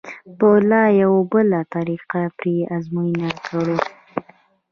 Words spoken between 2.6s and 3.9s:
ازموینه کړو.